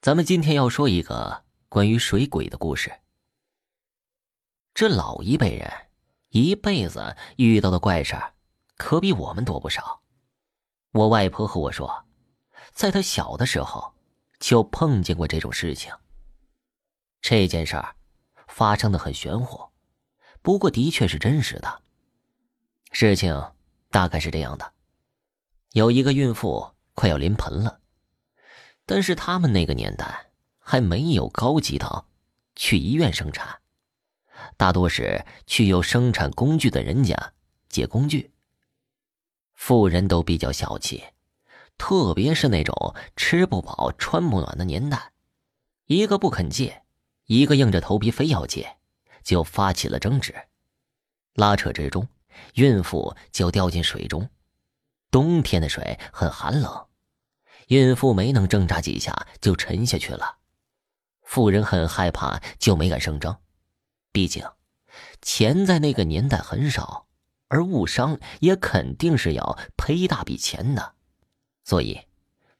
[0.00, 3.00] 咱们今天要说一个关于水鬼的故事。
[4.72, 5.68] 这老一辈人
[6.28, 8.32] 一辈子遇到的怪事儿，
[8.76, 10.00] 可比我们多不少。
[10.92, 12.06] 我外婆和我说，
[12.72, 13.92] 在她小的时候
[14.38, 15.92] 就碰见过这种事情。
[17.20, 17.96] 这件事儿
[18.46, 19.68] 发生的很玄乎，
[20.42, 21.82] 不过的确是真实的。
[22.92, 23.52] 事情
[23.90, 24.72] 大概是这样的：
[25.72, 27.77] 有一个孕妇快要临盆了。
[28.88, 32.06] 但是他们那个年代还没有高级到
[32.56, 33.60] 去医院生产，
[34.56, 37.34] 大多是去有生产工具的人家
[37.68, 38.32] 借工具。
[39.54, 41.04] 富人都比较小气，
[41.76, 45.12] 特别是那种吃不饱穿不暖的年代，
[45.84, 46.84] 一个不肯借，
[47.26, 48.78] 一个硬着头皮非要借，
[49.22, 50.34] 就发起了争执。
[51.34, 52.08] 拉扯之中，
[52.54, 54.30] 孕妇就掉进水中。
[55.10, 56.87] 冬天的水很寒冷。
[57.68, 60.38] 孕妇没能挣扎几下就沉下去了，
[61.22, 63.40] 妇人很害怕，就没敢声张。
[64.10, 64.42] 毕竟，
[65.20, 67.06] 钱在那个年代很少，
[67.48, 70.94] 而误伤也肯定是要赔一大笔钱的，
[71.62, 72.00] 所以，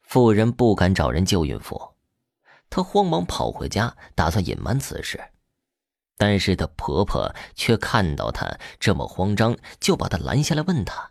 [0.03, 1.95] 妇人不敢找人救孕妇。
[2.69, 5.19] 她慌忙跑回家，打算隐瞒此事，
[6.19, 11.09] 但是她婆婆却看到她这么慌张，就把她拦下来问她。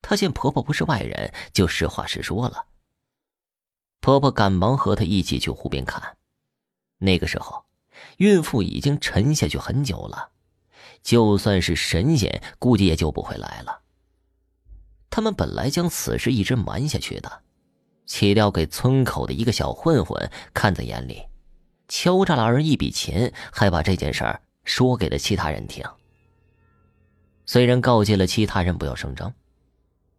[0.00, 2.68] 她见婆婆不是外人，就实话实说了。
[4.02, 6.16] 婆婆赶忙和她一起去湖边看，
[6.98, 7.64] 那个时候，
[8.16, 10.30] 孕妇已经沉下去很久了，
[11.04, 13.82] 就算是神仙，估计也救不回来了。
[15.08, 17.42] 他们本来将此事一直瞒下去的，
[18.04, 21.22] 岂料给村口的一个小混混看在眼里，
[21.86, 25.84] 敲诈了二人一笔钱，还把这件事儿说给了其他人听。
[27.46, 29.32] 虽然告诫了其他人不要声张，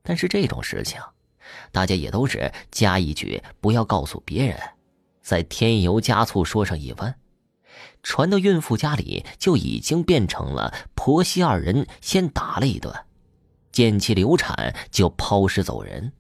[0.02, 1.02] 但是这种事情。
[1.72, 4.60] 大家也都是加一句，不要告诉别人，
[5.22, 7.16] 再添油加醋说上一番，
[8.02, 12.94] 传到孕妇家里就已经变成了婆媳二人先打了一顿，
[13.72, 16.14] 见其流产就抛尸走人。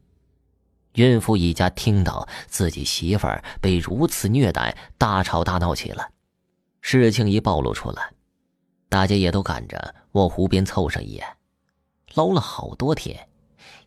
[0.94, 6.11] 孕妇一家听到自己媳妇儿被如此虐待，大吵大闹起来。
[6.81, 8.11] 事情一暴露出来，
[8.90, 11.25] 大家也都赶着往湖边凑上一眼，
[12.13, 13.28] 捞了好多天。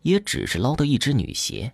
[0.01, 1.73] 也只是捞到一只女鞋。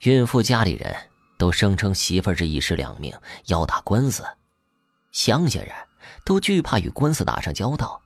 [0.00, 0.94] 孕妇家里人
[1.38, 3.14] 都声称媳妇儿这一尸两命，
[3.46, 4.24] 要打官司。
[5.12, 5.72] 乡下人
[6.24, 8.00] 都惧怕与官司打上交道，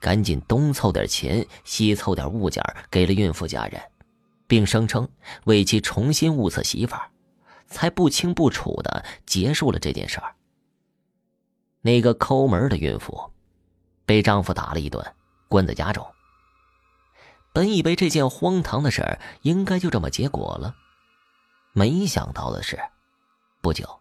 [0.00, 3.82] 赶紧东凑点钱，西凑点物件给了孕妇家人，
[4.46, 5.08] 并声称
[5.44, 7.10] 为其重新物色媳妇儿，
[7.66, 10.34] 才不清不楚的结束了这件事儿。
[11.82, 13.30] 那个抠门的孕妇，
[14.06, 15.04] 被丈夫打了一顿，
[15.48, 16.06] 关在家中。
[17.52, 20.74] 本以为这件荒唐的事儿应该就这么结果了，
[21.72, 22.78] 没想到的是，
[23.60, 24.00] 不久，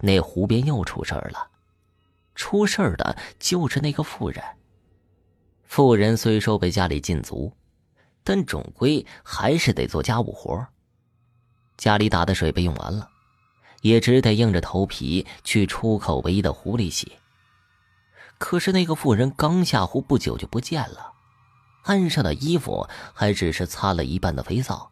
[0.00, 1.48] 那湖边又出事儿了。
[2.34, 4.42] 出事儿的就是那个妇人。
[5.64, 7.52] 妇人虽说被家里禁足，
[8.24, 10.66] 但总归还是得做家务活
[11.76, 13.08] 家里打的水被用完了，
[13.82, 17.12] 也只得硬着头皮去出口唯一的湖里洗。
[18.38, 21.12] 可是那个妇人刚下湖不久就不见了。
[21.82, 24.90] 岸上的衣服还只是擦了一半的肥皂，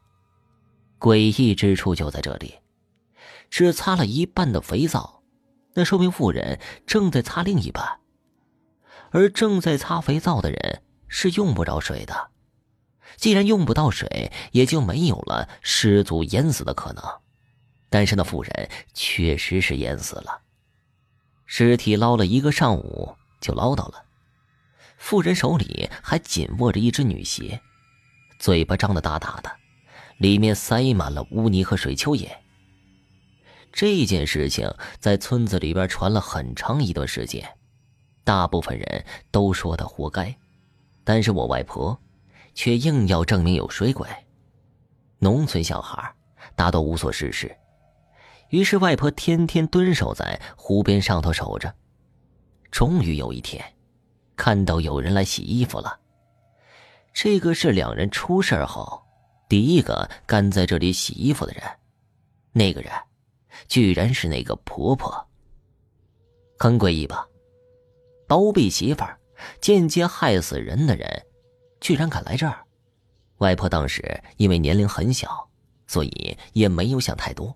[0.98, 2.54] 诡异之处就在这里，
[3.50, 5.22] 只擦了一半的肥皂，
[5.74, 8.00] 那说明妇人正在擦另一半，
[9.10, 12.30] 而正在擦肥皂的人是用不着水的，
[13.16, 17.04] 既然用不到水，也就没有了失足淹死的可能，
[17.90, 20.40] 但是那妇人确实是淹死了，
[21.44, 24.07] 尸体捞了一个上午就捞到了。
[24.98, 27.58] 妇人手里还紧握着一只女鞋，
[28.38, 29.50] 嘴巴张得大大的，
[30.18, 32.28] 里面塞满了污泥和水蚯蚓。
[33.72, 37.48] 这件事情在村子里边传了很长一段时间，
[38.24, 40.36] 大部分人都说他活该，
[41.04, 41.98] 但是我外婆
[42.54, 44.06] 却硬要证明有水鬼。
[45.20, 46.12] 农村小孩
[46.54, 47.56] 大多无所事事，
[48.50, 51.72] 于是外婆天天蹲守在湖边上头守着。
[52.70, 53.64] 终于有一天。
[54.38, 55.98] 看到有人来洗衣服了，
[57.12, 59.02] 这个是两人出事后
[59.48, 61.62] 第一个干在这里洗衣服的人。
[62.52, 62.92] 那个人，
[63.66, 65.26] 居然是那个婆婆。
[66.56, 67.26] 很诡异吧？
[68.28, 69.18] 包庇媳妇儿、
[69.60, 71.26] 间接害死人的人，
[71.80, 72.64] 居然敢来这儿。
[73.38, 75.48] 外婆当时因为年龄很小，
[75.88, 77.54] 所以也没有想太多。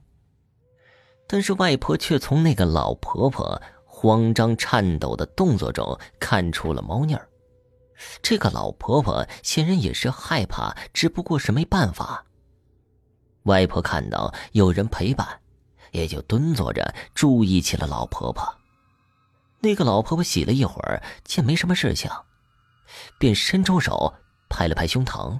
[1.28, 3.62] 但是外婆却从那个老婆婆。
[4.02, 7.28] 慌张颤抖的动作中看出了猫腻儿，
[8.20, 12.24] 这个老婆婆显然也是害怕，只不过是没办法。
[13.44, 15.40] 外婆看到有人陪伴，
[15.92, 18.52] 也就蹲坐着注意起了老婆婆。
[19.60, 22.10] 那个老婆婆洗了一会儿，见没什么事情，
[23.20, 24.12] 便伸出手
[24.48, 25.38] 拍了拍胸膛。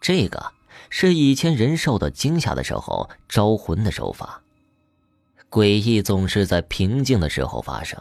[0.00, 0.52] 这个
[0.90, 4.40] 是以前人受到惊吓的时候招魂的手法。
[5.50, 8.00] 诡异总是在平静的时候发生。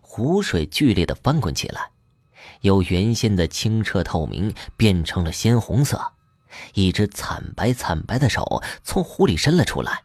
[0.00, 1.90] 湖水剧烈的翻滚起来，
[2.62, 6.12] 由原先的清澈透明变成了鲜红色。
[6.74, 10.02] 一只惨白惨白的手从湖里伸了出来，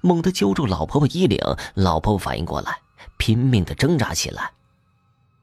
[0.00, 1.40] 猛地揪住老婆婆衣领。
[1.74, 2.78] 老婆婆反应过来，
[3.18, 4.52] 拼命的挣扎起来。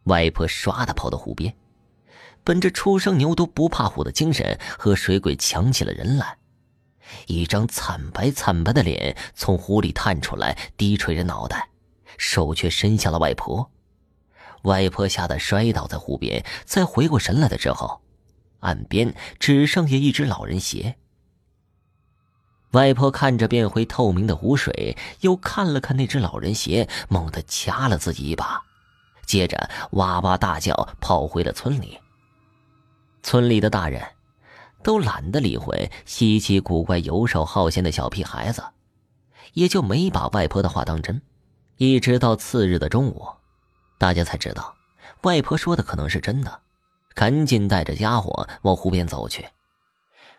[0.06, 1.54] 外婆唰的跑到湖边，
[2.44, 6.38] 本着初生牛犊不怕虎的精神，和水鬼抢起了人来。
[7.28, 11.70] 一张惨白惨白的脸从湖里探出来，低垂着脑袋，
[12.18, 13.72] 手却伸向了外婆。
[14.64, 18.02] 外婆吓得摔倒在湖边，再回过神来的时候。
[18.62, 20.96] 岸边只剩下一只老人鞋。
[22.72, 28.64] 外婆看着变回透明的湖水，又看了看那只老人鞋，猛地掐了自己一把，
[29.26, 32.00] 接着哇哇大叫，跑回了村里。
[33.22, 34.02] 村里的大人，
[34.84, 38.64] 都懒得理会稀奇古怪、游手好闲的小屁孩子，
[39.54, 41.22] 也就没把外婆的话当真。
[41.78, 43.28] 一直到次日的中午，
[43.98, 44.76] 大家才知道，
[45.24, 46.60] 外婆说的可能是真的。
[47.16, 49.48] 赶紧带着家伙往湖边走去。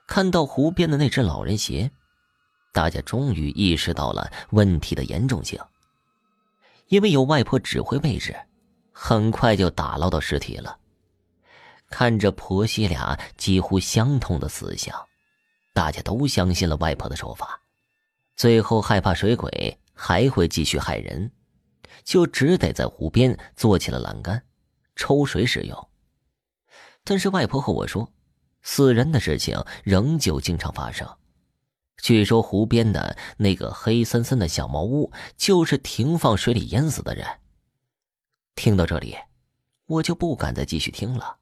[0.07, 1.91] 看到湖边的那只老人鞋，
[2.73, 5.59] 大家终于意识到了问题的严重性。
[6.89, 8.37] 因为有外婆指挥位置，
[8.93, 10.77] 很快就打捞到尸体了。
[11.97, 14.93] 看着婆媳俩几乎相同的死相，
[15.73, 17.61] 大家都相信了外婆的说法。
[18.35, 21.31] 最后害怕水鬼还会继续害人，
[22.03, 24.43] 就只得在湖边做起了栏杆，
[24.97, 25.89] 抽水使用。
[27.05, 28.13] 但是外婆和我说，
[28.63, 31.09] 死人的事情仍旧经常发生。
[31.99, 37.25] 据说湖边的那个黑森森的小茅屋，就是停放水里淹死的人。
[38.57, 39.17] 听到这里，
[39.87, 41.37] 我就不敢再继续听了，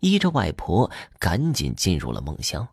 [0.00, 2.68] 依着外婆，赶紧进入了梦乡。